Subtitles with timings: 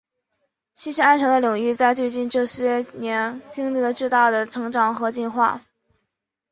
[0.73, 5.61] 信息安全的领域在最近这些年经历了巨大的成长和进化。